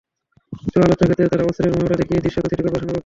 কিন্তু 0.59 0.77
আলোচ্য 0.85 1.01
ক্ষেত্রে 1.07 1.31
তাঁরা 1.31 1.43
অস্ত্রের 1.49 1.71
মহড়া 1.75 1.99
দেখিয়েছেন 1.99 2.23
দৃশ্যত 2.25 2.45
সিটি 2.51 2.61
করপোরেশনের 2.63 2.87
পক্ষে। 2.95 2.99